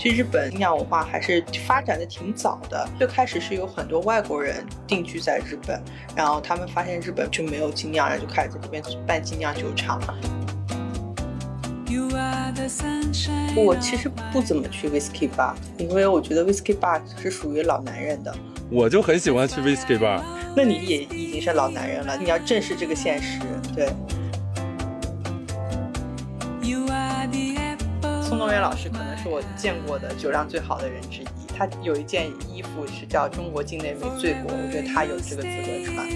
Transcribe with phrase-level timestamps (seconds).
[0.00, 5.78] 其实日本精酿文化还是发展的挺早的，最开始是有很多外国人定居在日本，
[6.16, 10.00] 然后他们发现日本就没有精酿，然后就开始在这边办精酿酒厂。
[13.54, 18.34] 我其实不怎么去 whiskey bar，因为我觉得 whiskey bar 是属于老男人的。
[18.70, 20.22] 我就很喜欢去 whiskey bar。
[20.56, 23.38] 那你也已经是老男人了，你要正视这个现实。
[23.76, 23.92] 对。
[28.30, 31.26] 宋冬野老师可能是我见过的酒量最好的人之一。
[31.48, 36.08] 他有一件衣服是叫“中国境内没醉过”，我觉得他有这个资格穿。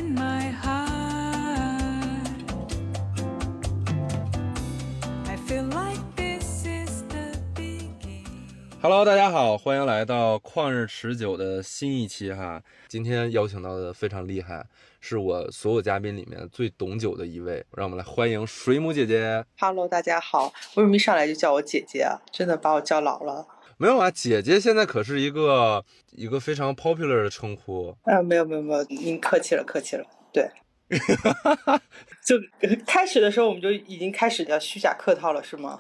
[8.80, 12.62] Hello，大家好，欢迎来到旷日持久的新一期哈。
[12.87, 14.65] 今天邀请到的非常厉害，
[15.07, 19.45] 是我所有嘉宾里面最懂酒的一位，让我们来欢迎水母姐姐。
[19.59, 22.17] Hello，大家好，为什么一上来就叫我姐姐啊？
[22.33, 23.46] 真的把我叫老了？
[23.77, 27.95] 没有啊，姐姐现在可是一个一个非常 popular 的称呼。
[28.05, 30.07] 啊，没有没有没有，您客气了，客气了。
[30.33, 30.49] 对，
[32.24, 32.37] 就
[32.87, 35.79] 开始的时候我们就已经开始叫虚假客套了，是吗？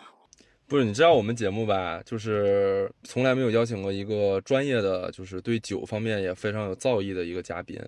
[0.68, 2.02] 不是，你知道我们节目吧？
[2.04, 7.80] 就是从来没有邀请过一个专业的，就是对酒方面也非常有造诣的一个嘉宾。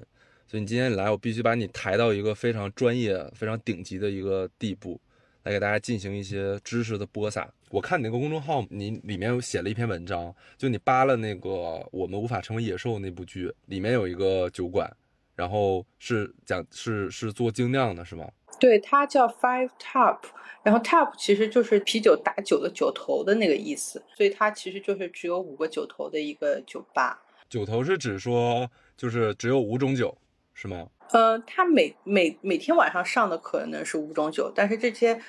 [0.46, 5.00] 所以你今天来，我必须把你抬到一个非常专业、非常顶级的一个地步，
[5.42, 7.52] 来给大家进行一些知识的播撒。
[7.70, 11.50] 我看你那个公众号，你里面有写了一篇文章，就你扒了那个
[11.90, 14.88] 《我们无法成为野兽》那部剧，里面有一个酒馆，
[15.34, 18.28] 然后是讲是是做精酿的，是吗？
[18.60, 20.18] 对，它叫 Five Top。
[20.62, 27.22] 然后 Top 其实就是啤酒打酒的酒头的那个意思，所以它其实就是只有五个酒头的一个酒吧。
[27.48, 30.16] 酒头是指说就是只有五种酒，
[30.58, 30.88] 是吗？
[31.12, 35.20] 呃，他每每每天晚上上的可能是五种酒，但是这些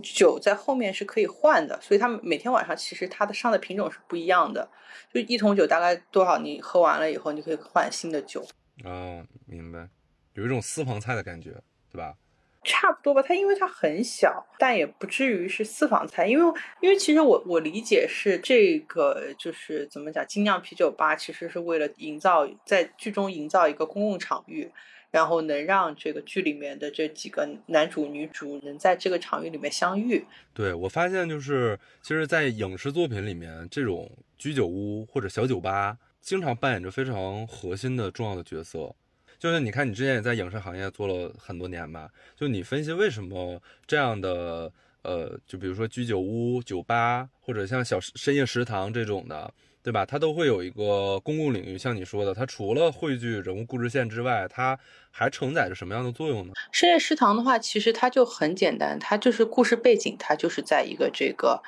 [0.00, 4.70] 酒在后面是可以换的，所以他每天晚上其实它的上的品种是不一样的。
[5.12, 8.46] 就一桶酒大概多少，你喝完了以后，你可以换新的酒。
[8.84, 9.88] 哦，明白，
[10.34, 11.50] 有一种私房菜的感觉，
[11.90, 12.14] 对吧？
[12.62, 16.26] 差不多吧，它因为它很小，但也不至于是私房菜。
[16.26, 24.70] 因为因为其实我我理解是这个就是怎么讲，精酿啤酒吧其实是为了营造在剧中营造一个公共场域，
[25.10, 30.24] 然后能让这个剧里面的这几个男主女主能在这个场域里面相遇。
[30.52, 38.94] 对我发现就是，其实，在影视作品里面，这种居酒屋或者小酒吧，经常扮演着非常核心的重要的角色。
[39.40, 42.10] 就是你看，你之前也在影视行业做了很多年吧？
[42.36, 44.70] 就你分析为什么这样的，
[45.00, 49.50] 呃，就比如说居酒屋、酒吧，或者像小深夜食堂这种的，
[49.82, 50.04] 对吧？
[50.04, 51.78] 它都会有一个公共领域。
[51.78, 54.78] 像你说的，它除了汇聚人物故事线之外，它
[55.10, 56.52] 还承载着什么样的作用呢？
[56.70, 61.62] 深夜食堂的话，其实它就很简单，它就是故事背景，它就是在一个这个。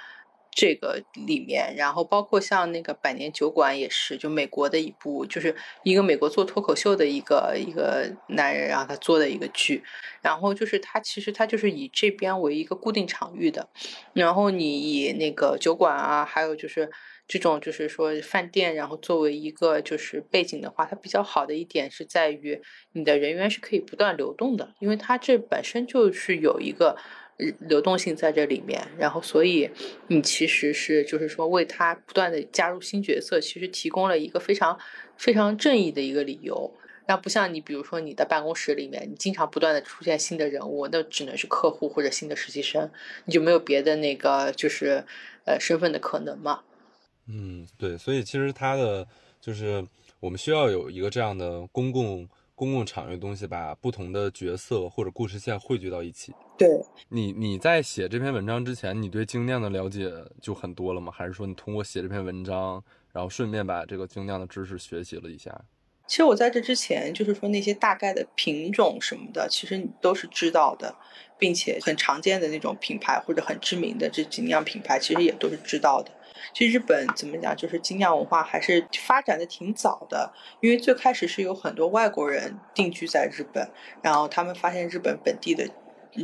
[0.54, 9.82] 这个里面，然后包括像那个百年酒馆也是，就美国的一部，就是一个美国做脱口秀的一个一个男人，然后他做的一个剧，
[10.20, 13.70] 然后就是他其实他就是以这边为一个固定场域的，
[14.12, 16.90] 然后你以那个酒馆啊，还有就是
[17.26, 22.60] 这种就是说饭店，然后作为一个就是背景的话，它比较好的一点是在于
[22.92, 26.98] 你的人员是可以不断流动的，因为它这本身就是有一个。
[27.36, 29.68] 流动性在这里面，然后所以
[30.08, 34.78] 你其实是就是说为他不断的加入新角色，其实提供了一个非常
[35.16, 36.72] 非常正义的一个理由。
[37.08, 42.88] 那不像你比如说你的办公室里面，你经常不断的出现新的人物，那只能是客户或者新的实习生，
[43.24, 45.04] 你就没有别的那个就是
[45.44, 46.60] 呃身份的可能嘛？
[47.26, 49.06] 嗯，对，所以其实他的
[49.40, 49.84] 就是
[50.20, 52.28] 我们需要有一个这样的公共。
[52.62, 56.32] 公共场域的东西，把不同的角色或者故事线汇聚到一起。
[56.56, 56.68] 对
[57.08, 60.08] 你，你在写这篇文章之前，你对精酿的了解
[60.40, 61.12] 就很多了吗？
[61.12, 62.80] 还是说你通过写这篇文章，
[63.12, 65.52] 然后顺便把这个精酿的知识学习了一下？
[66.06, 70.94] 其实我在这之前，就是说那些大概的品种什么的，其实你都是知道的，
[71.36, 76.12] 并且很常见的那种品牌或者很知名的这精酿品牌，其实也都是知道的。
[76.52, 83.70] 其实日本怎么讲，就是精酿文化还是发展的挺早的，因为最开始是有很多外国人定居在日本，
[84.02, 85.68] 然后他们发现日本本地的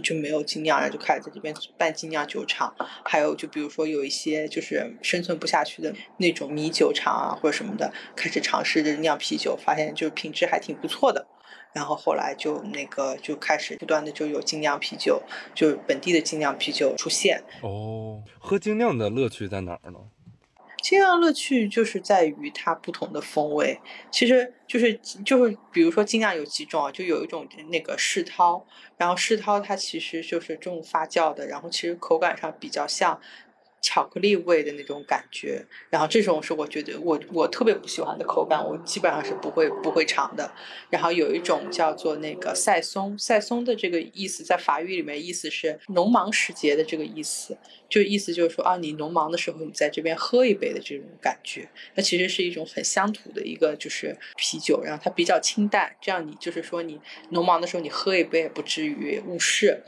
[0.03, 2.75] 就没有精酿，然后就开始在这边办精酿酒厂。
[3.05, 11.27] 还有就比如说有一些就是生存不下去的那种米酒厂啊或者什么的，开始尝试着酿啤酒，发现就是品质还挺不错的。
[11.73, 15.23] 然后后来就那个就开始不断的就有精酿啤酒，
[15.55, 17.43] 就本地的精酿啤酒出现。
[17.63, 19.99] 哦，喝精酿的乐趣在哪儿呢？
[20.83, 23.79] 精酿乐趣就是在于它不同的风味，
[24.11, 24.95] 其实就是
[25.25, 28.65] 就是比如说精酿有几种啊，就有一种那个世涛，
[28.97, 33.21] 然后世涛它其实就是这种发酵的，然后其实口感上比较像。
[33.89, 40.53] 巧克力味的那种感觉，然后这种是我觉得我我特别不喜欢的口感，我基本上是不会不会尝的。
[40.91, 47.57] 然后有一种叫做那个塞松，塞松的这个意思在法语里面意思是农忙时节的这个意思，
[47.89, 51.67] 就意思就是说啊，你农忙的时候你在这边喝一杯的这种感觉。
[51.95, 57.01] 那其实是一种很乡土的一个就是啤酒，然后它比较清淡，这样你就是说你
[57.31, 59.83] 农忙的时候你喝一杯也不至于误事。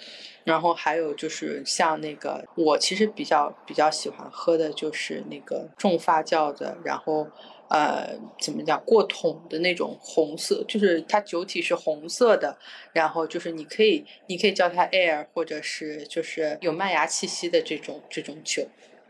[0.44, 7.26] 然后还有就是像那个，我其实比较比较喜欢喝的就是那个重发酵的，然后
[7.69, 12.58] 呃怎么讲过桶的那种红色，就是它酒体是红色的，
[12.92, 18.66] 然后就是你可以你可以叫它 air，或者是就是有麦芽气息的这种这种酒。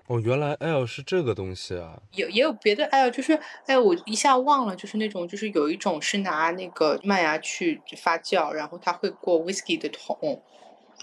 [0.08, 2.02] 哦，原来 L 是这个东西啊！
[2.16, 10.42] 有也有别的 L，就是哎，我一下忘了，就是那种就是有一种是拿那个麦芽去发酵，然后它会过 whisky 的桶。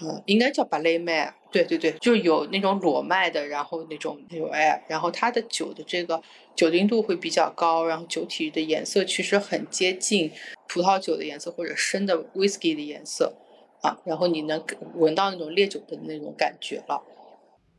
[0.00, 6.22] 嗯，应该叫巴勒麦，对对对，就是有那种裸麦的，然后那种那种哎，然后它的酒的这个
[6.54, 10.30] 酒精度会比较高，然后酒体的颜色其实很接近
[10.68, 13.34] 葡萄酒的颜色或者深的 whisky 的颜色
[13.82, 14.62] 啊，然后你能
[14.94, 17.02] 闻到那种烈酒的那种感觉了。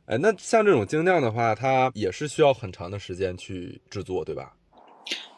[0.06, 4.52] 哎，那像这种精酿的话，它也是需要很长的时间去制作，对吧？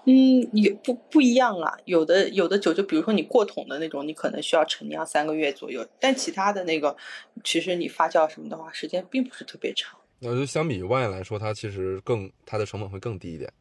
[0.04, 1.76] 嗯，也不不一样啊。
[1.84, 5.86] 有的有的酒，就比如说你过桶的那种，你可能需要陈酿三个月左右。
[6.00, 6.96] 但其他的那个，
[7.44, 9.98] 其实你发酵什么的话，时间并不是特别长。
[10.18, 13.52] 那就相比于 wine 来说，它其实更它的成本会更低一点。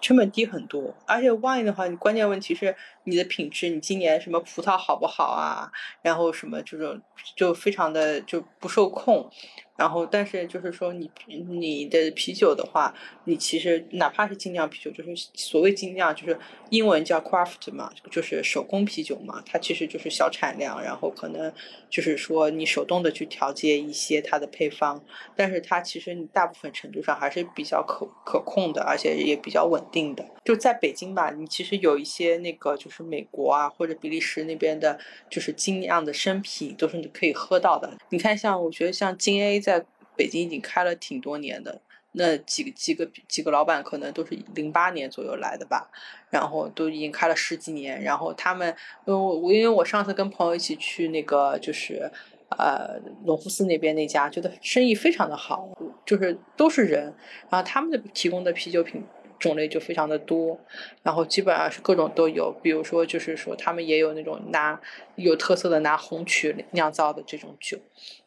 [0.00, 2.74] 成本低很多，而且 wine 的话，你关键问题是
[3.08, 5.70] 你的品质，你今年什么葡萄好不好啊？
[6.02, 7.00] 然后什么这种
[7.36, 9.30] 就非常的就不受控。
[9.76, 12.92] 然后，但是就是说，你你的啤酒的话，
[13.26, 16.36] 你其实哪怕是精酿啤酒，就是所谓精酿，就是
[16.70, 21.52] 英文叫 craft 嘛，就是手工啤酒嘛，它其实就是小产量，然后可能
[21.88, 25.00] 就是说你手动的去调节一些它的配方，
[25.36, 30.26] 但是它其实你大部分程度上还是比较可可控的，而且也比较稳定的。
[30.44, 34.98] 就在北京吧，你其实有一些那个就是是美国啊或者比利时那边的，
[35.30, 37.96] 就是精酿的生啤都是可以喝到的。
[38.10, 39.58] 你看，像我觉得像金 A。
[39.60, 39.84] 在
[40.16, 41.80] 北京已经开了挺多年的，
[42.12, 45.90] 那几个几个几个老板可能都是零八年左右来的吧，
[46.30, 48.02] 然后都已经开了十几年。
[48.02, 48.74] 然后他们，
[49.04, 52.10] 我我因为我上次跟朋友一起去那个就是
[52.50, 55.68] 呃隆福寺那边那家，觉得生意非常的好，
[56.06, 57.14] 就是都是人，
[57.50, 59.04] 然后他们的提供的啤酒品。
[59.38, 60.58] 种类就非常的多，
[61.02, 64.80] 然后基本上是各种都有，比如说就是说他们也有那种拿
[65.14, 67.78] 有特色的拿红曲酿造的这种酒，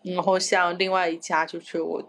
[0.03, 2.01] 然后像另外一家就是我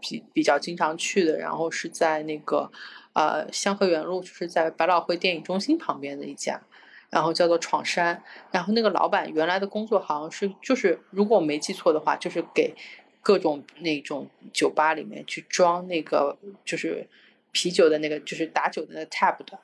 [0.00, 2.70] 比比较经常去的，然后是在那个
[3.14, 6.60] 呃香河园路，就是在百老汇电影中心旁边的一家，
[7.08, 8.22] 然后叫做闯山，
[8.52, 12.74] 然后那个老板原来的工作好像是就是如果我没记错的话，就是给
[13.22, 17.08] 各种那种酒吧里面去装那个就是。
[17.52, 19.58] 啤酒的那个就是打酒的那个 tab 的，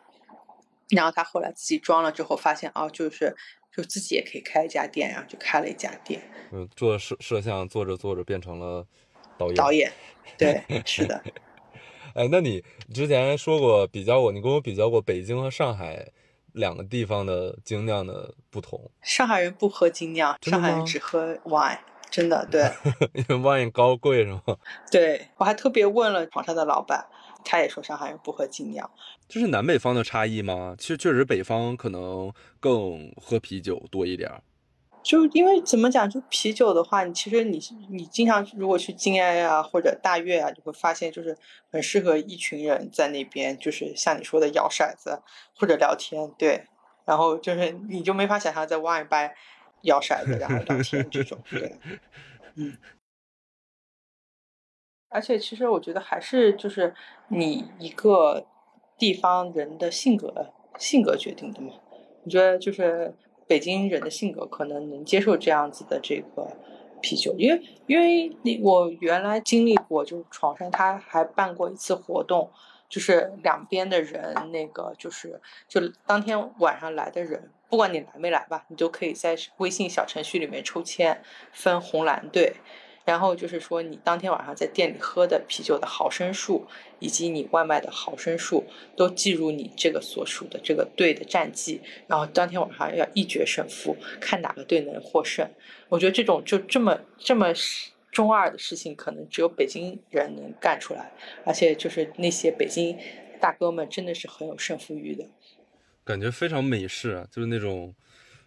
[0.91, 3.35] 然后他后来自己装了之后，发现哦，就是
[3.75, 6.23] 就自己也可以开一家店，然后就开了一家店。
[6.53, 8.87] 嗯，做摄摄像做着做着变成了
[9.37, 9.55] 导演。
[9.57, 9.93] 导演，
[10.39, 11.23] 对， 是的。
[12.15, 16.09] 哎，那你之前说过比较过，你跟我比较过北京和上海
[16.53, 18.91] 两个地方的精酿的不同。
[19.03, 21.79] 上海人不喝精酿，上海人只喝 wine，
[22.11, 22.71] 真的对。
[23.13, 24.43] 因为 wine 高贵是吗？
[24.91, 27.07] 对，我还特别问了长沙的老板。
[27.49, 28.91] 他也说上海人不喝精酿，
[29.29, 30.75] 这是南北方的差异吗？
[30.77, 34.31] 其实确实北方可能更喝啤酒多一点。
[35.05, 41.39] 就因为怎么讲，就啤酒的话，你其实你你经常如果去静安啊或者大悦啊，你会发现就是
[41.71, 45.23] 很适合一群人在那边，就是像你说的摇骰子
[45.55, 46.65] 或者聊天，对。
[47.05, 49.31] 然后就是你就没法想象在 wine 吧
[49.83, 51.77] 摇骰子然后聊天这种，对，
[52.57, 52.77] 嗯。
[55.09, 56.95] 而且其实我觉得还是就是
[57.29, 58.45] 你一个
[58.99, 61.73] 地方人的性格性格决定的嘛。
[62.25, 63.15] 我觉得就是
[63.47, 66.49] 北京人的性格可能能接受这样子的这个
[67.01, 72.51] 啤酒，因为因为你我原来经历过，就是床上他还办过一次活动，
[72.89, 81.23] 就是两边的人那个就是就当天晚上来的人，不管你来没来吧，你都可以在微信小程序里面抽签
[81.53, 82.55] 分红蓝队。
[83.07, 86.67] 然后就是说，你当天晚上在店里喝的啤酒的毫升数，
[86.99, 88.65] 以及你外卖的毫升数，
[88.97, 91.81] 都记入你这个所属的这个队的战绩。
[92.09, 95.49] 然后当天晚上要一决胜负，看哪个队能获胜。
[95.89, 97.47] 我觉得这种就这么这么
[98.11, 101.13] 中二的事情，可能只有北京人能干出来。
[101.45, 102.99] 而且就是那些北京
[103.41, 105.25] 大哥们，真的是很有胜负欲的。
[106.05, 107.95] 感觉非常美式啊，就是那种，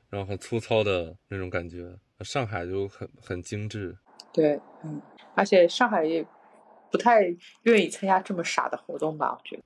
[0.09, 1.97] 然后很粗糙的那种感觉。
[2.25, 3.95] 上海就很很精致。
[4.31, 5.01] 对，嗯，
[5.35, 6.25] 而且上海也
[6.91, 7.23] 不太
[7.63, 9.31] 愿意参加这么傻的活动吧？
[9.37, 9.63] 我觉得。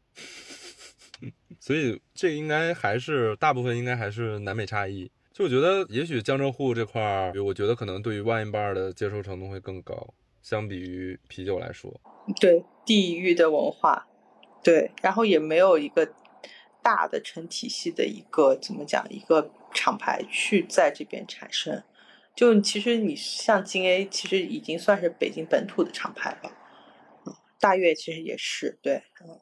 [1.59, 5.09] 所以这应该还是大部分应该还是南北差异。
[5.31, 11.91] 就我觉得，也许江浙沪这块儿，我觉得可能对于 wine bar 的接受程度会更高，相比于啤酒来说。
[12.39, 14.05] 对地域的文化，
[14.63, 16.13] 对，然后也没有一个
[16.81, 21.81] 大的成体系的一个怎么讲一个厂牌去在这边产生。
[22.35, 26.51] 就其实你像金 A，其实已经算是北京本土的厂牌了。
[27.25, 29.39] 嗯，大悦其实也是，对，嗯，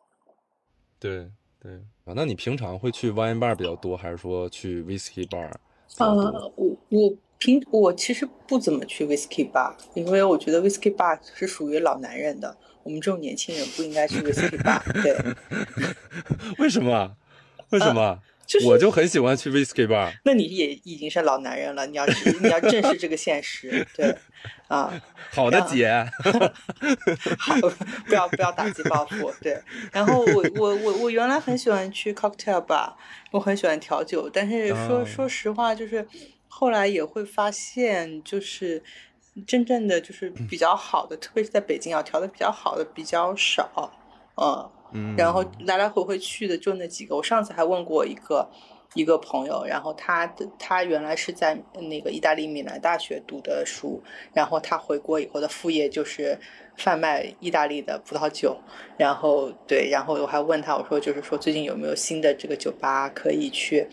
[1.00, 1.74] 对对
[2.06, 2.14] 啊。
[2.16, 5.50] 那你平常会去 wine bar 比较多，还是说去 whisky bar？
[5.98, 14.82] 呃，我我平我其实不怎么去 whisky bar，因为我觉得 whisky bar 是属于老男人的，我们这种年轻人不应该去 whisky bar。
[15.02, 15.16] 对，
[16.60, 17.16] 为什么？
[17.70, 18.20] 为什么？
[18.52, 20.12] 就是我就很喜欢去 whiskey bar。
[20.26, 22.06] 那你也已经是老男人了，你要
[22.42, 23.88] 你要正视这个现实。
[23.96, 24.14] 对，
[24.68, 24.94] 啊，
[25.32, 25.90] 好的，姐。
[27.40, 27.56] 好，
[28.06, 29.34] 不要不要打击报复。
[29.40, 29.58] 对，
[29.94, 32.92] 然后我我我我原来很喜欢去 cocktail bar，
[33.32, 36.06] 我很喜欢调酒，但是说说实话，就是
[36.50, 38.84] 后来也会发现，就是
[39.48, 43.94] 真正的就是比较好的，特别是在北京啊，调的比较好的比较少，
[44.36, 44.70] 嗯。
[45.18, 47.16] 然后来来回回去的就那几个。
[47.16, 48.50] 我上次还问过一个
[48.94, 54.02] 一个朋友，然后他的他原来是在那个意大利米兰大学读的书，
[54.34, 56.38] 然后他回国以后的副业就是
[56.76, 58.58] 贩卖意大利的葡萄酒。
[58.98, 63.88] 然后对，然后我还问他，我说就是说最近有没有新的这个酒吧可以去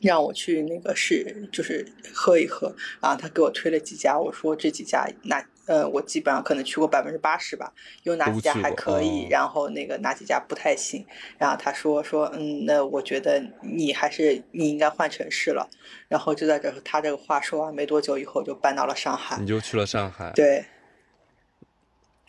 [0.00, 2.74] 让我去那个是就是喝一喝。
[3.00, 5.42] 然后他给我推了几家，我说这几家那。
[5.68, 7.72] 呃，我基本上可能去过百分之八十吧，
[8.02, 11.04] 有哪几家还可以，然后那个哪几家不太行。
[11.36, 15.68] 然后他说说，嗯，那我觉得你还是你应该换城市了。
[16.08, 19.36] 然后就在这，他这个话说完没多久以后，就搬到了上海。
[19.38, 20.32] 你就去了上海？
[20.34, 20.64] 对。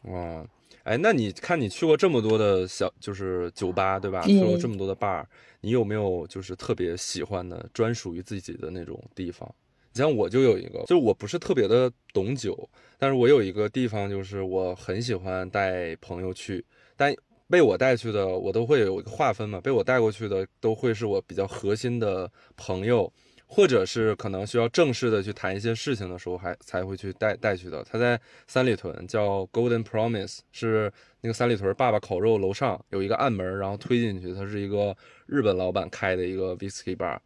[0.04, 0.46] 哇，
[0.84, 4.22] 哎，那你看你去过这么多的小就是酒吧，对吧？
[4.24, 5.24] 去过这么多的 bar，
[5.62, 9.50] 你有没有就是特别喜欢的专属于自己的那种地方？
[9.94, 16.64] 你像我就有一个，就是我不是特别的懂酒，但是我有一个地方，就是我很喜欢带朋友去，
[16.96, 17.14] 但
[17.50, 23.12] 被我带去的，我都会有一个划分嘛，被我带过去的都会是我比较核心的朋友，
[23.48, 27.84] 或者是可能需要正式的去谈一些事情的时候，还才会去带带去的。
[27.84, 37.18] 他在三里屯叫 Golden Promise，是那个三里屯爸爸烤肉楼上有一个暗门，然后推进去，它是一个日本老板开的一个 Whisky Bar。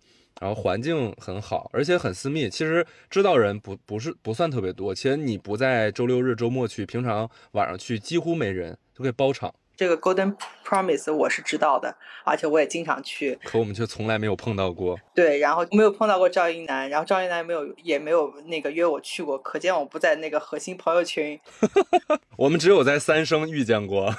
[0.43, 2.49] 然后环境很好，而且很私密。
[2.49, 4.93] 其实知道人不不是不算特别多。
[4.93, 9.55] 其实你不在周六日、周末去，平常晚上去几乎没人，就可以包场。
[9.77, 10.35] 这个 Golden
[10.65, 11.95] Promise 我是知道的，
[12.25, 13.39] 而且我也经常去。
[13.45, 14.99] 可我们却从来没有碰到过。
[15.15, 21.39] 对，然后没有碰到过赵英男，然后赵英男没有也没有那个约我去过，可见我不在那个核心朋友群。
[22.35, 24.13] 我们只有在三生遇见过。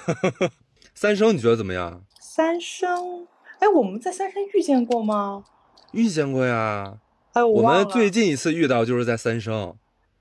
[0.96, 2.02] 三生你觉得怎么样？
[2.18, 3.28] 三生，
[3.58, 5.44] 哎，我们在三生遇见过吗？
[5.94, 6.98] 遇见过呀，
[7.32, 9.76] 哎，我们最近一次遇到就是在三生，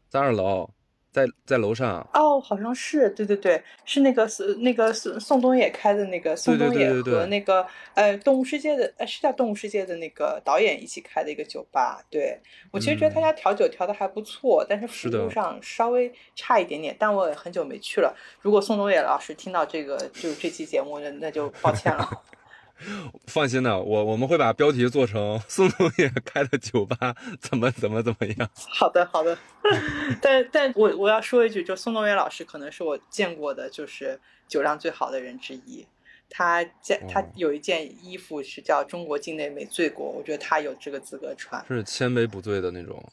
[0.08, 0.70] 在二楼，
[1.12, 2.08] 在在楼上。
[2.14, 7.66] 哦，好像是，对对对，是那个是那个宋宋冬野开的那个宋冬野和那个
[7.96, 12.04] 呃动物世界的呃是叫动物世界的那个导演一起开的一个酒吧。
[12.10, 12.40] 对
[12.72, 16.96] 我其实觉得他家调酒调的还不错，但是服务上稍微差一点点。
[17.00, 18.16] 但我也很久没去了。
[18.42, 22.08] 如果宋冬野老师听到这个就是这期节目，那那就抱歉了。
[23.28, 28.50] 放心的，我我们会把标题做成宋冬野开的酒吧怎么怎么怎么样。
[28.56, 29.38] 好 的好的，
[30.22, 35.86] 但但我我要说一句，就宋冬野老师可能是我见过的就是酒量最好的人之一。
[36.30, 43.04] 他件他有一件衣服是叫“中国境内没醉过”，我觉得他有这个资格穿，是千杯不醉的那种。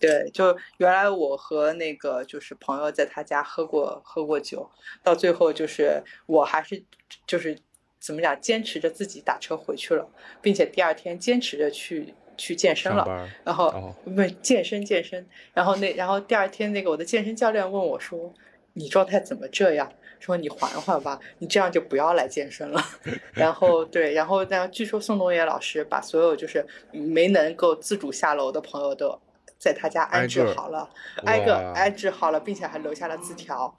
[0.00, 4.68] 对，就原来我和那个就是朋友在他家喝过喝过酒，
[5.04, 6.82] 到最后就是我还是
[7.26, 7.56] 就是。
[8.02, 8.38] 怎么讲？
[8.40, 10.04] 坚持着自己打车回去了，
[10.40, 13.30] 并且第二天坚持着去去健身了。
[13.44, 18.34] 然后不健身健身，然后那然后第二天那个我的健身教练问我说
[18.74, 22.80] ：“你状态怎么这样？”说你缓缓吧，你这样就不要来健身了。
[23.34, 29.18] 然后对，然后那据说宋冬野老师把所有就是没能够自主下楼的朋友都。
[29.62, 30.90] 在他家安置好了，
[31.24, 33.72] 挨个安置好了，并且还留下了字条，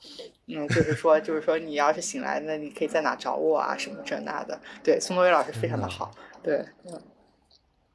[0.48, 4.58] 嗯，就是说，就是说，你要是醒来，那你可以在哪找我啊，什么这那的。
[4.82, 6.10] 对，宋冬野老师非常的好，
[6.42, 7.02] 对，嗯。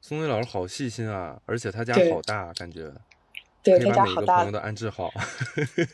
[0.01, 2.91] 宋冬野老师好细心啊，而且他家好大，感觉。
[3.63, 4.37] 对，他家好大。
[4.37, 5.11] 朋友都安置好。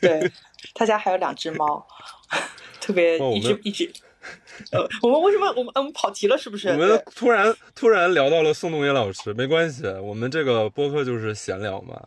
[0.02, 0.30] 对，
[0.76, 1.86] 他家还有两只猫，
[2.78, 3.90] 特别一只一只。
[4.72, 6.36] 呃， 我们为什么我们我们跑题了？
[6.38, 6.68] 是不是？
[6.68, 12.00] 我们突然突然聊到了宋冬野老师，没关系，我们这个播客就是闲聊嘛。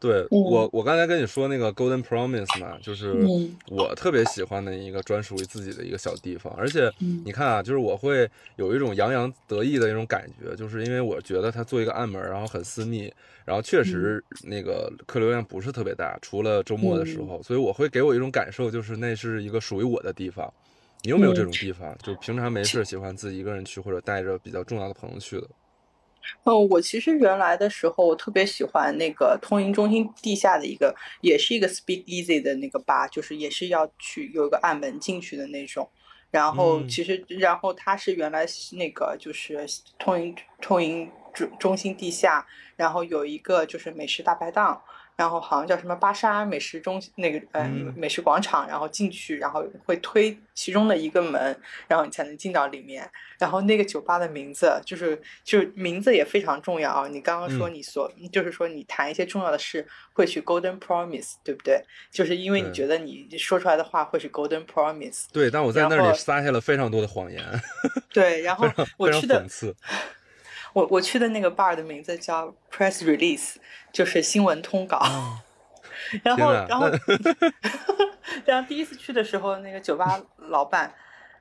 [0.00, 6.52] 对我，我刚才跟你说那个 Golden Promise 嘛，就是嗯我特别喜欢的一个专属于自己的一个小地方。
[6.58, 13.10] 而且嗯你看啊，就是我会有一种洋洋得意的一种感觉，就是因为我觉得它做一个暗门，然后很私密，
[13.46, 20.52] 然后确实那个客流量不是特别大，除了周末的时候，所以我会给我一种感受，就是那是一个属于我的地方。
[21.04, 21.96] 你有没有这种地方？
[22.02, 25.48] 就平常没事喜欢自己一个人去，或者带着比较重要的朋友去的？
[26.44, 35.88] 嗯，我其实原来的时候，我特别喜欢那个通营中心地下的一个，也是一个 Speak Easy 的那个吧，就是也是要去有一个暗门进去的那种。
[36.30, 39.66] 然后嗯其实，然后它是原来那个就是
[39.98, 42.46] 通营通营中中心地下，
[42.76, 44.82] 然后有一个就是美食大排档，
[45.16, 51.56] 然后好像叫什么巴莎美食中那个呃嗯美食广场，然后进去，然后会推其中的一个门，
[51.86, 53.08] 然后你才能进到里面。
[53.38, 57.08] 然后那个酒吧的名字就是就是名字也非常重要啊。
[57.08, 61.84] 你刚刚说嗯你所、就是说你谈一些重要的事会去 Golden Promise，对不对？
[62.10, 65.24] 就是因为你觉得你说出来的话会是 Golden Promise。
[65.32, 67.44] 对，但我在那里撒下了非常多的谎言，
[68.12, 68.66] 对，然 后
[68.96, 69.44] 我去的。
[70.74, 73.54] 我我去的那个 bar 的名字叫 Press Release，
[73.90, 75.00] 就是新闻通稿。
[76.22, 76.90] 然后，然后，
[78.44, 80.92] 然后第一次去的时候，那个酒吧老板，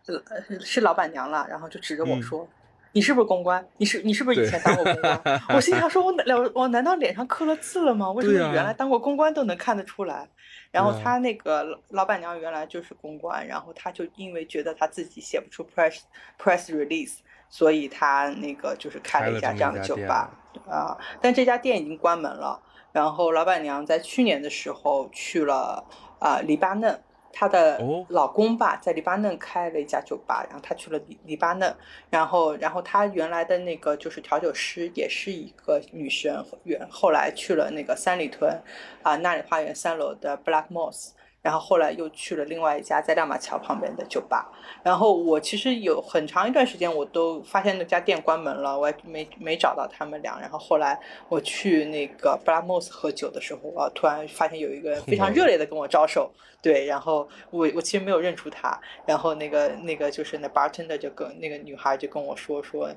[0.06, 2.48] 呃，是老板娘了，然后就指着我嗯说
[2.94, 3.68] ：“你是不是公关？
[3.78, 5.22] 你是你是不是以前当过公关？”
[5.54, 8.10] 我心想说：“我难我我难道脸上刻了字了吗？
[8.12, 10.30] 为什么原来当过公关都能看得出来？”
[10.72, 16.00] 然后他那个老老板娘原来就是公关，然后他就因为觉得他自己写不出 press
[16.42, 17.18] press release，
[17.54, 20.28] 所以他那个就是开开了一家这样的酒吧
[20.68, 22.60] 啊、但这家店已经关门了。
[22.92, 25.86] 然后老板娘在去年的时候去了
[26.20, 27.00] 啊、黎巴嫩，
[27.32, 31.76] 她的哦老公吧在黎巴嫩开了一家酒吧，然后她去了黎黎巴嫩，
[32.10, 38.60] 然后然后她原来的那个就是调酒师也是一个女生，原后来去了那个三里屯
[39.04, 41.12] 啊、那里花园三楼的 Black Moss。
[41.44, 44.50] 然后后来又去了另外一家在亮马桥旁边的酒吧，
[44.82, 50.40] 然后我其实有很长一段时间我都发现那家店关门了，我也没没找到他们俩。
[50.40, 56.32] 然后后来我去那个 Black Moss 喝酒的时候，我突然发现有一个人非常热烈的跟我招手，
[56.64, 62.90] 对，然后我我其实没有认出他，然后那个那个就是那 bartender 就跟那个女孩就跟我说说，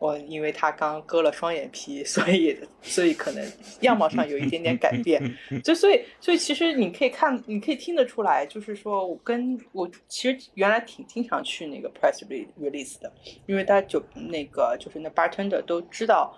[0.00, 5.22] 我因为她刚割了双眼皮， 所以所以可能样貌上有一点点改变，
[5.62, 13.12] 就所以所以其实你可以看，你可以听得出来，就是说我跟我其实原来挺经常去那个 press re- release 的，
[13.46, 16.36] 因为大家就那个就是那 bartender 都知道，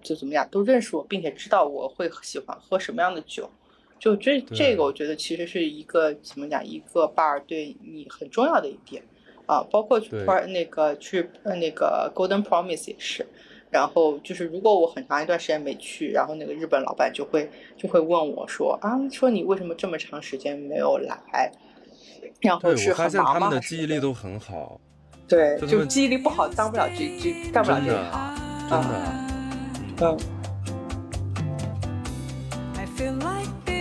[0.00, 3.50] 就怎么样都认识我，并且知道我会喜欢喝什么样的酒。
[4.00, 9.00] 就这这个，我觉得其实是一个怎么讲，一个 bar 对你很重要的一点
[9.46, 13.26] 啊，包括去对 bar 那个去呃那个 Golden Promise 也是。
[13.70, 21.52] 然后就是，如果我很长一段时间没去，然后那个日本老板就会就会问我说啊，说你为什么这么长时间没有来？
[22.40, 23.32] 然后，是很忙吗？
[23.32, 24.80] 现他们的记忆力都很好，
[25.28, 28.10] 对，就记忆力不好，当不了这这干不了这一行。
[28.68, 28.94] 真的。
[30.00, 30.18] 嗯
[32.74, 33.79] ，I feel like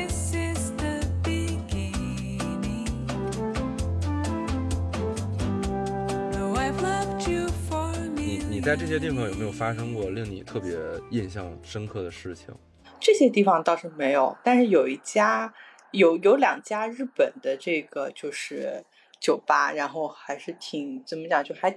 [8.60, 10.76] 你在这些地方有没有发生过令你特别
[11.12, 12.54] 印象深刻的事情？
[13.00, 15.54] 这些地方倒是没有，但是有一家
[15.92, 18.84] 有有两家日本的这个就是
[19.18, 21.74] 酒吧，然后还是挺怎么讲，就还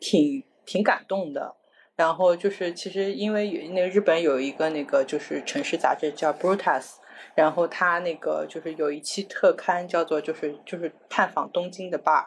[0.00, 1.56] 挺挺感动的。
[1.96, 6.96] 然后就是其实因为那个日本有一个那个就是城市杂志叫 Brutus，
[7.34, 12.24] 然后他那个就是有一期特刊叫做就是就是探访东京的 bar，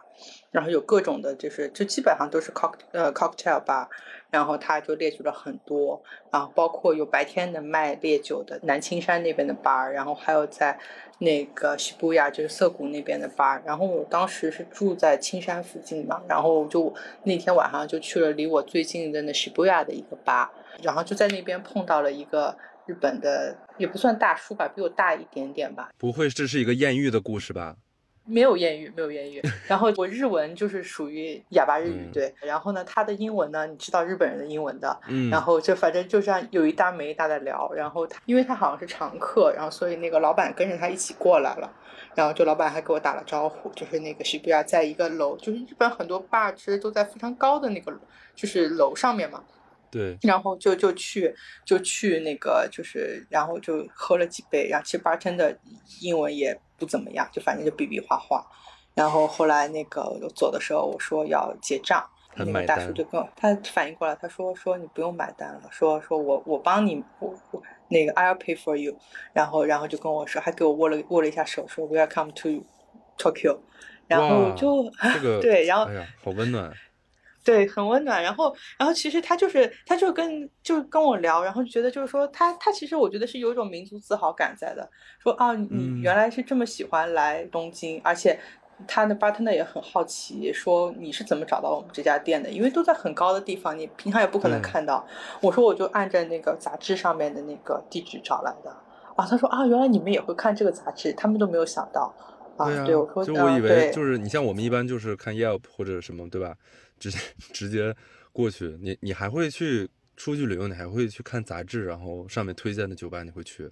[0.51, 3.87] 然后有各种的就是就基本上都是 cock 呃 cocktail bar，
[4.29, 10.77] 然后他就列举了很多，然后包括有白天的卖烈酒的南青山那边的 bar，然后还有在
[11.19, 20.47] 那个西布亚就是涩谷那边的 bar，然后我当时是住在青山附近嘛，然后就那天晚上就去了离我最近的那西布亚的一个 bar，
[20.81, 27.75] 然后就在那边碰到了一个日本的也不算大叔吧，比我大一点点吧，不会这是一个艳遇的故事吧？
[28.27, 29.39] 没有艳遇，没有艳遇。
[29.69, 32.33] 然后我日文就是属于哑巴日语，嗯对。
[32.41, 41.71] 然后呢，他的英文呢，你知道日本人的英文的，嗯，然后就反正就这样有一搭没一搭的聊，然后他因为他好像是常客，然后所以那个老板跟着他一起过来了，
[42.15, 47.93] 然后就老板还给我打了招呼，就是那个西布亚在一个楼，就是日本很多 bar 其实都在非常高的那个
[48.33, 49.43] 就是楼上面嘛，
[49.95, 55.55] 对，然后就就去就去那个就是，然后就喝了几杯，然后其实 bartender
[56.01, 58.45] 英文也不怎么样，就反正就比比划划。
[58.93, 62.05] 然后后来那个我走的时候，我说要结账，
[62.35, 68.97] 那个大叔就跟我他反应过来，他说说你不用买单了，说说我我帮你，我我那个 I'll pay for you，
[69.31, 72.65] 然后然后就跟我说，还给我握了握了一下手，说 Welcome to
[73.17, 73.59] Tokyo，
[74.07, 76.73] 然后哇就这个 对，然后哎呀，好温暖。
[77.45, 78.21] 对，很温暖。
[78.21, 88.39] 然后，然后其实他就是，他就跟就跟我聊，然后就觉得就是说他他其实我觉得是有一种民族自豪感在的，说啊，你嗯原来是这么喜欢来东京，而且
[88.87, 92.49] 他的 bartender 也很好奇，说你是怎么找到我们这家店的？
[92.49, 95.07] 因为都在很高的地方，你平常也不可能看到。
[95.39, 98.75] 我说我就按照那个杂志上面的那个地址找来的。
[99.15, 102.13] 啊，他说啊，原来你们也会看这个杂志，他们都没有想到。
[102.57, 106.55] 啊，对我说，就我以为就是你像我们一般就是看 Yelp 或者什么，对吧？
[106.99, 107.19] 直接
[107.53, 107.95] 直接
[108.31, 113.69] 过去，你你还会去出去旅游，你还会去看杂志，然后上面推荐的酒吧你会去。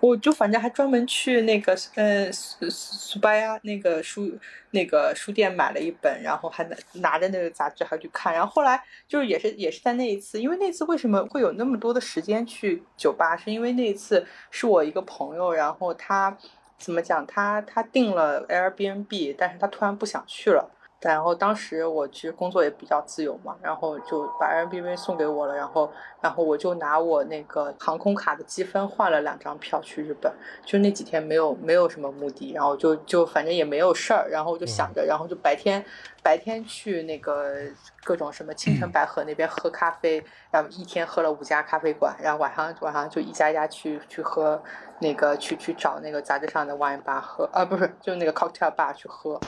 [0.00, 4.32] 我就反正还专门去那个呃苏苏巴呀那个书
[4.70, 16.34] 那个书店买了一本，然后还拿拿着那个杂志还去看，然后后来就是也是也是在那一次，因为那次为什么会有那么多的时间去酒吧，是因为那一次是我一个朋友，然后他
[16.78, 20.70] 怎么讲，他他订了 Airbnb，但是他突然不想去了。
[21.00, 30.30] 然后当时我其实工作也比较自由嘛，然后就把 Airbnb 送给我了，然后然后我就拿我那个航空卡的积分换了两张票去日本，
[30.64, 35.82] 就那几天没有没有什么目的，然后就就反正也没有事儿，然后我就想着，然后就白天
[36.22, 37.54] 白天去那个
[38.04, 44.62] 各种什么青城白河那边喝咖啡，然后一天喝了五家咖啡馆，然后晚上晚上就一家一家去去喝
[44.98, 49.40] 那个去去找那个杂志上的 wine bar 喝，啊不是就那个 cocktail bar 去喝。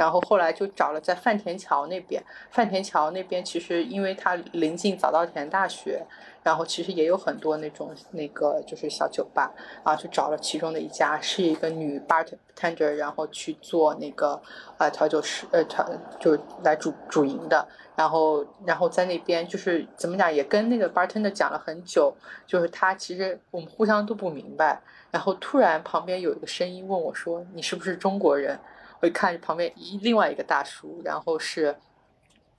[0.00, 6.02] 然后后来就找了在范田桥那边，范田桥那边其实因为它临近早稻田大学，
[6.42, 9.52] 然后其实也有很多那种那个就是小酒吧，
[9.84, 14.40] 然后就找了其中的一家是一个女 bartender，然后去做那个
[14.78, 15.86] 呃调酒师呃调
[16.18, 16.34] 就
[16.64, 22.10] 来主主营的，然后然后在那边就是怎么讲也跟那个 bartender 讲了很久，
[22.46, 28.58] 就是他其实我们互相都不明白，然后突然旁边有一个声音问我说你是不是中国人？
[29.00, 31.74] 我一看旁边一另外一个大叔，然后是，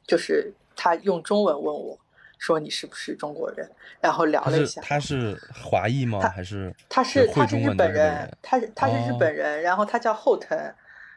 [0.05, 1.97] 就是他用中文问我，
[2.37, 3.69] 说你是不是中国人？
[3.99, 6.19] 然后聊了一下，他是华裔吗？
[6.35, 10.57] 还是他是他是日本人他是他是日哦本人，然后他叫后藤，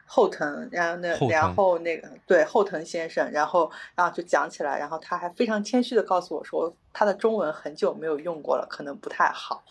[0.05, 9.65] 后藤，然后那然后那个对后藤先生，然后然后就讲起来，然后他还非常谦虚的告诉我说，他的中文很久没有用过了，可能不太好。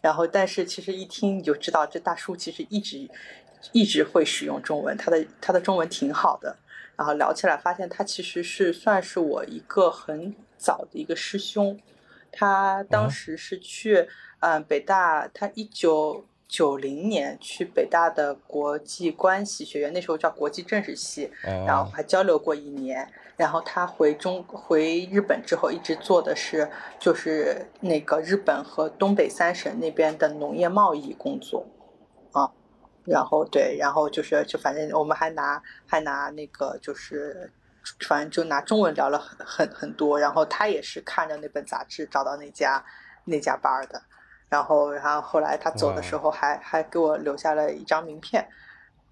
[0.00, 3.08] 然后，但是其实一听你就知道，这大叔其实一直
[3.72, 6.56] 一直会使用中文，他的他的中文挺好的。
[6.96, 11.76] 然后聊起来，发现他其实是算是我一个很早的一个师兄，
[12.30, 23.10] 他当哦时是去嗯、呃北大，他一九九零年去北大的国际关系学院，那时候叫国际政治系，然后哦，还交流过一年。
[23.36, 31.73] 然后他回中回日本之后，一直做的是就是那个日本和东北三省那边的农业贸易工作啊。
[33.04, 37.50] 然后对，然后就是就反正我们还拿还拿那个就是。
[38.08, 42.82] 反正就拿中文聊了很很很多，然后他也是看着那本杂志找到那家
[43.26, 44.02] 那家 bar 的，
[44.48, 48.48] 然后然后后来他走的时候还还给我留下了一张名片，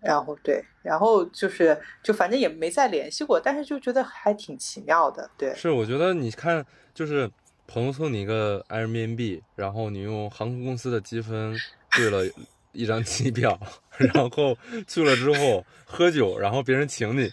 [0.00, 7.30] 然后对，然后就是就反正也没再联系过，但是就觉得还挺奇妙的，对，是我觉得你看，就是
[7.66, 11.54] 朋友送你一个 Airbnb，然后你用航空公司的积分
[11.94, 12.24] 兑了
[12.72, 13.58] 一张机票，
[13.96, 14.56] 然后
[14.86, 17.30] 去了之后喝酒，然后别人请你，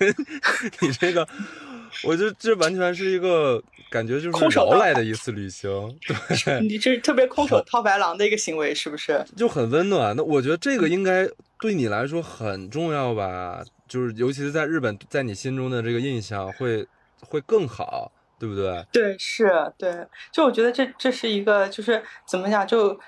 [0.80, 1.26] 你这个，
[2.04, 5.70] 我觉得这完全是一个感觉就是空手来的一次旅行，
[6.06, 9.24] 对，你这是特别空手套白狼的一个行为，是不是？
[9.36, 10.14] 就很温暖。
[10.14, 11.28] 那我觉得这个应该
[11.60, 16.86] 对你来说很重要吧，就是尤其是在日本，在你心中的这个印象会
[17.20, 18.84] 会更好，对不对？
[18.92, 22.98] 对，是，对，就我觉得这这是一个，就是怎么讲，就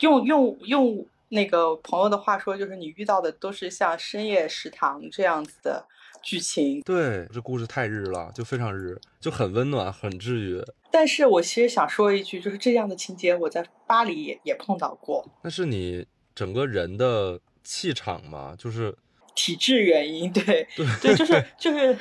[0.00, 5.86] 用用用那个朋友的话说，就是你遇到的都是像深夜食堂这样子的
[6.22, 6.80] 剧情。
[6.82, 10.62] 对，这故事太日了，就非常日，就很温暖，很治愈。
[10.90, 15.28] 但是我其实想说一句，就是这样的情节，我在巴黎也也碰到过。
[15.42, 18.94] 那是你整个人的气场嘛，就是
[19.34, 20.66] 体质原因，对
[21.02, 21.98] 对，就是就是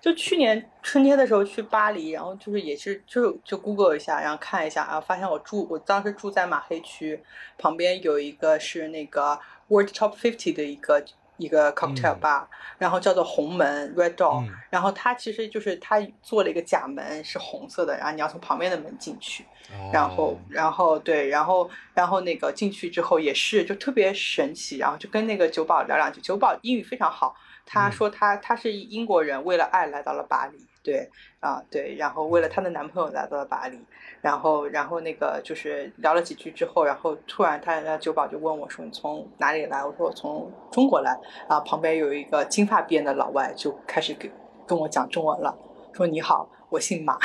[0.00, 7.20] 就去年春天的时候去巴黎，然后就是也是就就 Google 一下，然后看一下，然后发现我住我当时住在马黑区，
[7.58, 11.04] 旁边有一个是那个 World Top Fifty 的一个
[11.36, 12.20] 一个 cocktail 嗯。
[12.20, 12.44] bar，、
[12.78, 14.52] 然后叫做红门 Red Door，、嗯。
[14.70, 19.44] 然后它其实就是它做了一个假门是红色的，然后你要从旁边的门进去，
[19.92, 27.34] 然后哦，然后对，然后，然后那个进去之后也是就特别神奇，然后就跟那个酒保聊两句，酒保英语非常好，
[27.66, 27.92] 他嗯。
[27.92, 31.08] 说他他是英国人，为了爱来到了巴黎，对
[31.40, 33.78] 啊对，然后为了她的男朋友来到了巴黎，
[34.20, 39.84] 然后然后那个就是聊了几句之后，然后突然他那酒保就问我说你从哪里来？
[39.84, 41.16] 我说我从中国来，
[41.48, 44.30] 然后旁边有一个金发碧眼的老外就开始给
[44.66, 45.56] 跟我讲中文了，
[45.92, 47.18] 说你好，我姓马。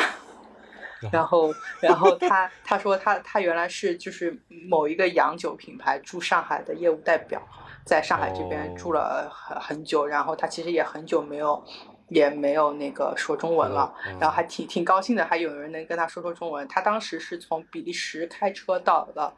[1.12, 4.36] 然后，然后他他说他他原来是就是
[4.67, 7.39] 某一个洋酒品牌驻上海的业务代表，
[7.86, 11.63] 在上海这边住了很很久，然后他其实也很久没有
[12.10, 16.67] 也没有那个说中文了，嗯然后还挺挺高兴的，还有人能跟他说说中文。
[16.67, 19.34] 他当时是从比利时开车到了。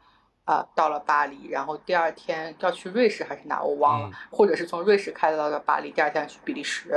[0.46, 6.90] 啊、到了巴黎，然后第二天要去瑞士还是哪我忘了，嗯或者是从瑞士开到了巴黎，第二天去比利时，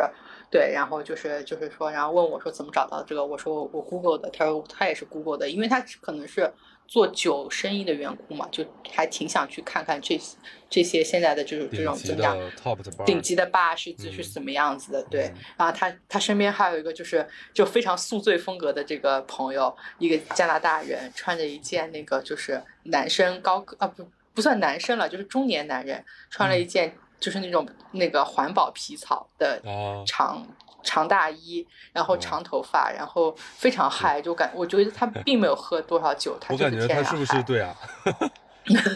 [0.50, 6.52] 对，然后就是就是说，然后问我说怎么找到这个，我说我我 Google 的，他说他也是 Google 的，因为他可能是
[6.88, 10.38] 做酒生意的缘故嘛，就还挺想去看看这些
[10.70, 15.36] 这些现在的这种这种怎么讲的 top 的 bar，顶级的 bar 是是嗯什么样子的，对嗯。
[15.58, 30.46] 然后他他身边还有一个就是就非常宿醉风格的这个朋友，一个加拿大人，穿着一件那个就是男生高个啊不不算男生了，就是中年男人，穿了一件就是那种那个环保皮草的啊，长
[30.84, 37.74] 长大衣，然后哦长头发，然后非常嗨，就感我觉得他并没有喝多少酒， 他我感觉就是天然他是不是嗨， 对啊？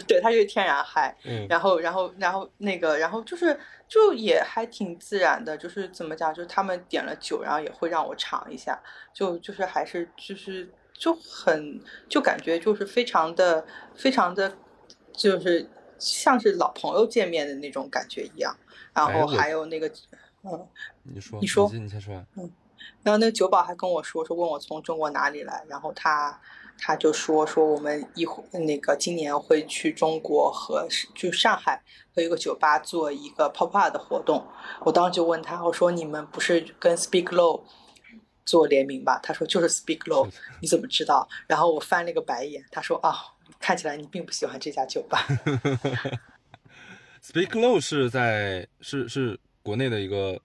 [0.06, 1.16] 对他就是天然嗨。
[1.24, 8.78] 嗯，然后，然后，然后那个，然后就是，就也还挺自然的，就是怎么讲，就是他们点了酒，然后也会让我尝一下，
[9.14, 13.64] 就就是还是就是就很就感觉就是非常的
[13.94, 14.52] 非常的，
[15.14, 15.66] 就是
[15.98, 18.56] 像是老朋友见面的那种感觉一样。
[18.94, 19.88] 然后还有那个，
[20.42, 20.66] 嗯，
[21.02, 22.14] 你说，你说先你先说。
[22.36, 22.50] 嗯
[23.02, 26.40] 然后那个酒保还跟我说，说问我从中国哪里来，然后他
[26.78, 31.82] 他就说说我们一会那个今年会去中国和就上海
[32.14, 34.44] 和一个酒吧做一个 pop up 的活动。
[34.80, 37.62] 我当时就问他，我说你们不是跟 Speak Low
[38.44, 39.18] 做联名吧？
[39.22, 40.28] 他说就是 Speak Low，
[40.62, 41.28] 你怎么知道？
[41.46, 43.14] 然后我翻了个白眼，他说啊，
[43.58, 45.26] 看起来你并不喜欢这家酒吧。
[47.20, 50.40] Speak Low 是在是是国内的一个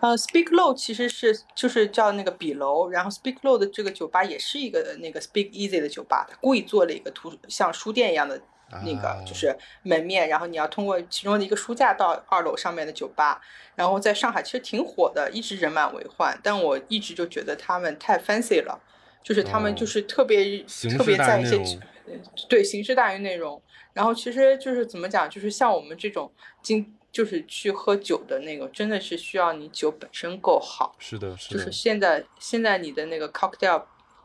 [0.00, 8.38] 呃，Speak Low 其实是就是叫那个笔楼，然后 Speak Low 的这个酒吧也是一个那个 Speak Easy 的酒吧，它故意做了一个图像书店一样的
[8.84, 13.40] 那个啊就是门面，然后你要通过其中的一个书架到二楼上面的酒吧，
[13.74, 18.78] 然后在上海其实挺火的，一直人满为患，但我一直就觉得他们太 fancy 了，
[19.22, 21.80] 就是他们哦就是特别、形特别在一些容。
[22.48, 23.60] 对，形式大于内容。
[23.92, 26.30] 然后其实就是怎么讲，就是像我们这种
[26.62, 30.94] 经就是去喝酒的那个，真的是需要你酒本身够好。
[30.98, 33.82] 是的，是的就是，现在现在你的那个 cocktail，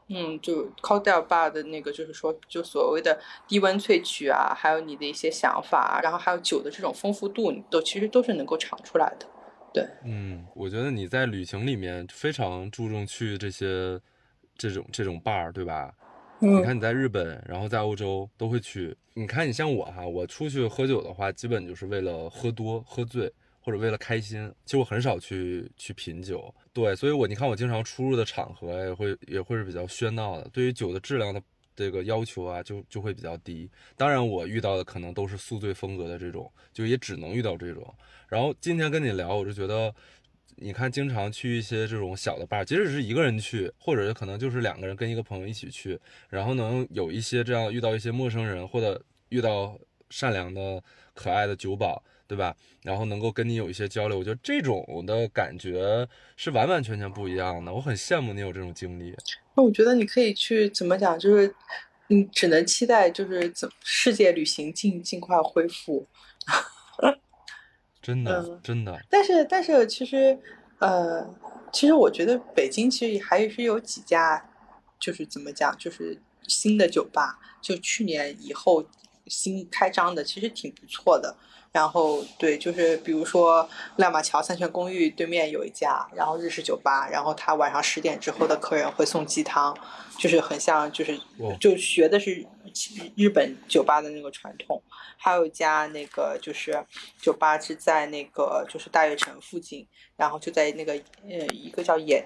[0.10, 3.17] 嗯，就 cocktail bar 的那个，就是说就所谓的
[3.48, 9.26] 低温萃取啊，还有你的一些想法啊，然后还有酒的这种丰富度，你都其实都是能够尝出来的。
[9.74, 13.98] 对，嗯，我觉得你在旅行里面非常注重去这些
[14.58, 15.94] 这种这种 bar，对吧？
[16.42, 18.96] 你嗯看你在日本，然后在欧洲都会去。
[19.14, 24.52] 你看你像我哈，我出去喝酒的话，基本就是为了喝多、喝醉，或者为了开心。
[24.66, 31.40] 其实我很少去去品酒，对，所以我你看我经常出入的场合也会也会是比较喧闹的，对于酒的质量的
[31.76, 33.70] 这个要求啊，就就会比较低。
[33.96, 37.94] 当然，我遇到的可能都是宿醉风格的这种，就也只能遇到这种。
[38.28, 39.94] 然后今天跟你聊，我就觉得。
[40.58, 49.78] 你看，经常去一些这种小的 bar，即使是一个人去，或者可能就是两个人跟一个朋友一起去，然后能有一些这样遇到一些陌生人，或者遇到
[50.10, 50.82] 善良的、
[51.14, 52.56] 可爱的酒保，对吧？
[52.84, 57.74] 然后能够跟你有一些交流，我觉得这种的感觉是完完全全不一样的。
[57.74, 59.16] 我很羡慕你有这种经历。
[59.56, 61.54] 那我觉得你可以去怎么讲，就是
[62.08, 66.08] 你只能期待就是怎世界旅行尽尽快恢复。
[68.02, 70.38] 真的，嗯真的，但是但是其实
[70.80, 71.24] 呃，
[71.72, 74.44] 其实我觉得北京其实还是有几家，
[75.00, 78.84] 就是怎么讲，就是新的酒吧，就去年以后
[79.28, 81.36] 新开张的，其实挺不错的。
[81.72, 89.74] 然后对，就是比如说亮马桥三泉公寓对面有一家，然后日式酒吧，然后他晚上十点之后的客人会送鸡汤，
[90.18, 91.18] 就是很像就是
[91.60, 92.46] 就学的是
[93.16, 94.82] 日本酒吧的那个传统。
[95.18, 96.84] 还有一家那个就是
[97.22, 100.94] 酒吧是在那个就是大悦城附近，然后就在那个
[101.30, 102.26] 呃一个叫盐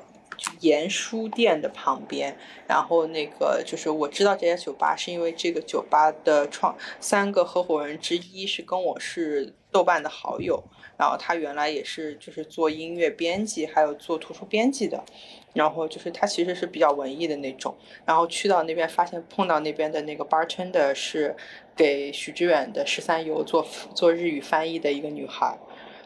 [0.60, 10.64] 盐书店的旁边，然后那个就是我知道这家酒吧是因为这个酒吧的创三个合伙人之一是跟我是豆瓣的好友，
[10.98, 15.04] 然后他原来也是就是做音乐编辑，还有做图书编辑的，
[15.54, 21.36] 然后就是他其实是比较文艺的那种，然后去到那边发现碰到那边的那个 bartender 是
[21.76, 25.58] 给许知远的《十三游》做做日语翻译的一个女孩。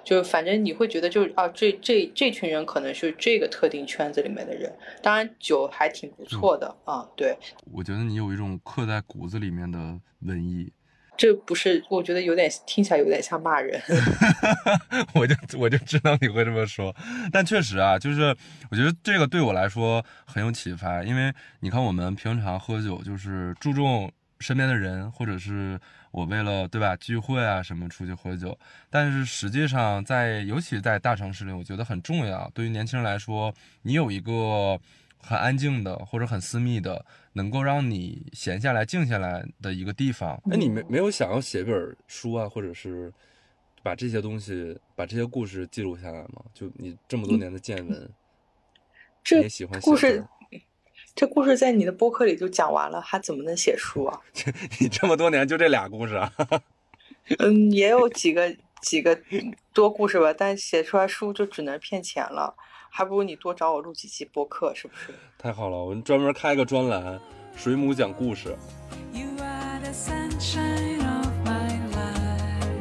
[0.09, 4.75] 就反正你会觉得就是啊，这这这群人可能是这个特定圈子里面的人。
[5.03, 7.37] 当然酒还挺不错的啊，对，
[7.71, 9.77] 我觉得你有一种刻在骨子里面的
[10.21, 10.73] 文艺，
[11.15, 13.79] 这不是我觉得有点听起来有点像骂人。
[15.13, 16.91] 我就我就知道你会这么说，
[17.31, 18.35] 但确实啊，就是
[18.71, 25.79] 我觉得这个对我来说很有启发，因为你看我们平常喝酒就是注重身边的人，或者是
[26.11, 28.57] 我为了对吧聚会啊什么出去喝酒，
[28.89, 32.49] 但是实际上在尤其在大城市里，我觉得很重要。
[32.53, 34.79] 对于年轻人来说，你有一个
[35.17, 40.41] 很安静的或者很私密的，能够让你闲下来、静下来的一个地方。
[40.51, 43.13] 哎，你没没有想要写本书啊，或者是
[43.83, 46.41] 把这些东西、把这些故事记录下来吗？
[46.53, 48.09] 就你这么多年的见闻，
[49.31, 50.23] 也喜欢写
[51.19, 54.21] 这故事在你的播客里就讲完了，还怎么能写书啊？
[54.79, 56.31] 你这么多年就这俩故事啊？
[57.39, 59.19] 嗯，也有几个几个
[59.73, 62.55] 多故事吧，但写出来书就只能骗钱了，
[62.89, 65.13] 还不如你多找我录几期播客，是不是？
[65.37, 67.19] 太好了，我们专门开个专栏，
[67.53, 68.55] 水母讲故事。
[69.11, 72.79] You are the sunshine of my life.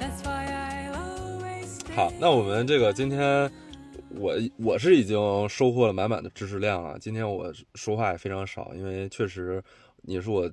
[0.00, 1.94] That's why I'll always stay.
[1.94, 3.48] 好，那我们这个今天
[4.18, 6.96] 我我是已经收获了满满的知识量啊。
[7.00, 9.62] 今天我说话也非常少，因为确实
[10.02, 10.50] 你是我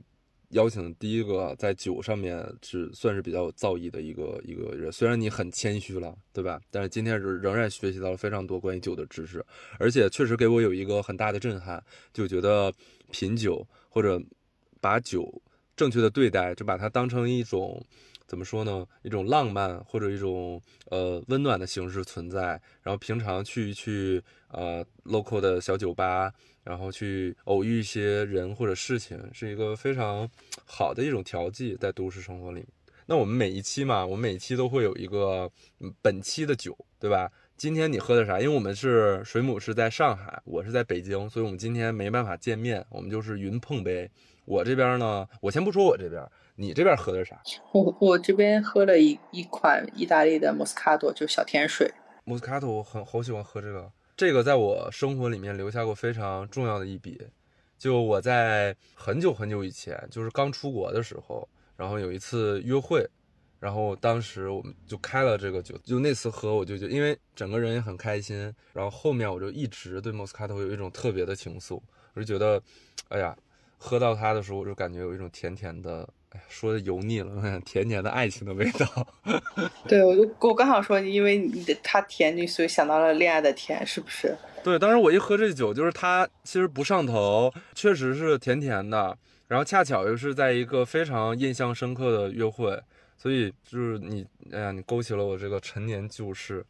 [0.50, 4.92] 邀请的第一个在酒上面是算是比较有造诣的一个一个人。
[4.92, 6.62] 虽然你很谦虚了，对吧？
[6.70, 9.44] 但是今天是仍然学习到了非常多关于酒的知识，
[9.80, 12.72] 而且确实给我有一个很大的震撼，就觉得
[13.12, 14.22] 品酒或者
[14.80, 15.42] 把酒
[15.76, 17.84] 正确的对待，就把它当成一种
[18.34, 18.84] 怎么说呢？
[19.04, 22.60] 一种浪漫或者一种呃温暖的形式存在。
[22.82, 30.28] 然后平常去一去呃 local 的小酒吧，然后去偶遇一些人或者事情，是一个非常
[30.66, 32.66] 好的一种调剂，在都市生活里。
[33.06, 35.48] 那我们每一期嘛，我们每一期都会有一个
[36.02, 37.32] 本期的酒，对吧？
[37.56, 38.42] 今天你喝的啥？
[38.42, 44.10] 因为我们是水母是在上海，我是在北京，所以我们今天没办法见面，我们就是云碰杯。
[44.46, 46.22] 我这边呢，我先不说我这边，
[46.56, 47.42] 你这边喝的是啥？
[47.72, 51.92] 我我这边喝了一一款意大利的 Moscato，就小甜水。
[52.26, 57.20] 莫斯卡朵，我很好喜欢喝这个，这个在我生活里面留下过非常重要的一笔。
[57.78, 63.06] 就我在很久很久以前，就是刚出国的时候，然后有一次约会，
[63.60, 71.82] 然后当时我们就开了这个酒，就那次喝我就觉得，因为整个人也很开心，然后后面我就一直对莫斯卡托有一种特别的情愫，
[72.14, 72.62] 我就觉得，
[73.10, 73.36] 哎呀，
[73.78, 76.08] 喝到它的时候，我就感觉有一种甜甜的，
[76.50, 79.08] 说的油腻了，甜甜的爱情的味道。
[79.88, 84.36] 对，我就我刚好说，因为你的它甜，你所以想到了恋爱的甜，是不是？
[84.64, 89.18] 对，当时我一喝这酒，就是它其实不上头，确实是甜甜的，
[89.48, 92.80] 然后恰巧又是在一个非常印象深刻的约会，
[93.18, 96.66] 所以就是你，哎呀，你勾起了我这个陈年旧事。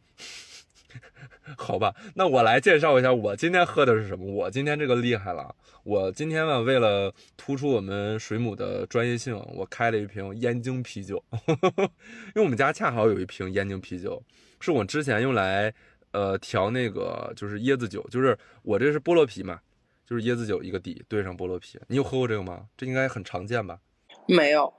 [1.58, 4.24] 好吧，那我来介绍一下我今天喝的是什么。
[4.24, 14.22] 我今天这个厉害了，我今天呢为了突出我们水母的专业性，我开了一瓶燕京啤酒， 因为我们家恰好有一瓶燕京啤酒，
[14.60, 15.72] 是我之前用来
[16.12, 19.60] 呃调那个就是椰子酒，就是我这是菠萝啤嘛，
[20.06, 21.78] 就是椰子酒一个底兑上菠萝啤。
[21.88, 22.66] 你有喝过这个吗？
[22.76, 23.78] 这应该很常见吧？
[24.26, 24.72] 没有，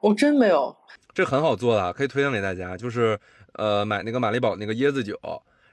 [0.00, 0.76] 我真没有。
[1.12, 2.76] 这很好做的啊，可以推荐给大家。
[2.76, 3.18] 就是
[3.54, 5.18] 呃买那个马丽宝那个椰子酒，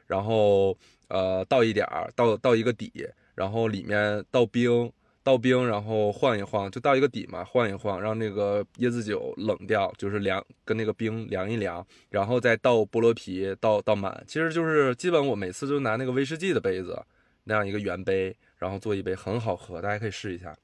[0.10, 0.76] 然后
[1.08, 2.92] 呃倒一点儿，倒倒一个底，
[3.36, 4.92] 然后里面倒冰，
[5.22, 14.24] 倒冰，然后晃一晃，就倒一个底嘛，晃一晃，让那个椰子酒冷掉，就是凉跟那个冰凉一凉，然后再倒菠萝啤，倒倒满。
[14.28, 17.00] 其实就是基本我每次就拿那个威士忌的杯子
[17.44, 20.58] 那样一个圆杯，然后做一杯，很好喝，大家可以试一下。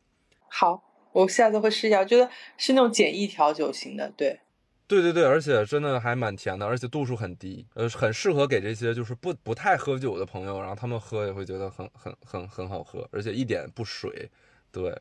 [0.47, 1.99] 好，我下次会试一下。
[1.99, 2.27] 我觉得
[2.57, 4.39] 是那种简易调酒型的，对。
[4.87, 14.29] 对对对，而且真的还蛮甜的，而且度数很低，呃，很适合给这些就是不不太喝酒的朋友，然后他们喝也会觉得很很很很好喝，而且一点不水。
[14.71, 14.95] 对，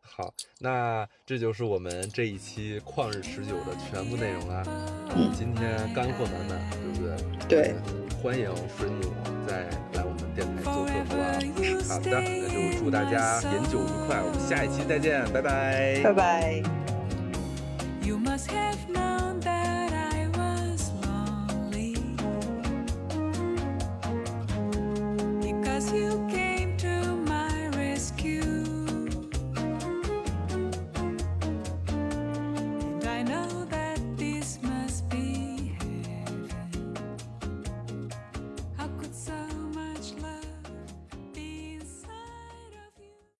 [0.00, 4.62] 好，那这就是我们这一期旷日持久的全部内容啦。
[5.14, 7.48] 嗯今天干货满满，对不对？
[7.48, 8.46] 对呃欢迎
[8.78, 9.12] 水母
[9.46, 11.94] 再来我们电台做客，好吧？
[11.94, 16.00] 好的，那就祝大家饮酒愉快，我们下一期再见，拜拜。
[16.02, 16.81] 拜拜。
[18.04, 21.94] You must have known that I was lonely
[25.40, 26.41] because you.